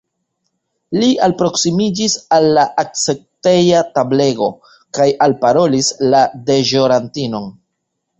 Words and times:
Li 1.01 1.07
alproksimiĝis 1.25 2.15
al 2.37 2.47
la 2.57 2.63
akcepteja 2.83 3.81
tablego 3.97 4.47
kaj 4.99 5.07
alparolis 5.27 5.91
la 6.15 6.23
deĵorantinon. 6.49 7.47